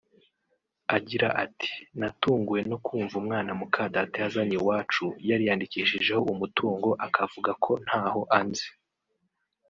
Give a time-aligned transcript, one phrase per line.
[0.95, 8.67] Agira ati "Natunguwe no kumva umwana mukadata yazanye iwacu yariyandikishijeho umutungo akavuga ko ntaho anzi